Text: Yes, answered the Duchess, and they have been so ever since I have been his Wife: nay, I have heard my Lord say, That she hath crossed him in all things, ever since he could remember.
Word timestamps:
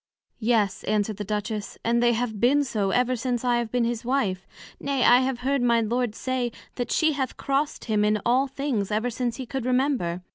Yes, 0.39 0.83
answered 0.85 1.17
the 1.17 1.23
Duchess, 1.23 1.77
and 1.85 2.01
they 2.01 2.13
have 2.13 2.39
been 2.39 2.63
so 2.63 2.89
ever 2.89 3.15
since 3.15 3.45
I 3.45 3.57
have 3.57 3.71
been 3.71 3.83
his 3.83 4.03
Wife: 4.03 4.47
nay, 4.79 5.05
I 5.05 5.19
have 5.19 5.41
heard 5.41 5.61
my 5.61 5.79
Lord 5.81 6.15
say, 6.15 6.51
That 6.73 6.91
she 6.91 7.11
hath 7.13 7.37
crossed 7.37 7.85
him 7.85 8.03
in 8.03 8.19
all 8.25 8.47
things, 8.47 8.89
ever 8.89 9.11
since 9.11 9.35
he 9.35 9.45
could 9.45 9.63
remember. 9.63 10.23